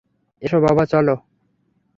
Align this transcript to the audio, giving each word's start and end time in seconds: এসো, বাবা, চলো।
এসো, 0.41 0.57
বাবা, 0.61 0.83
চলো। 0.85 1.15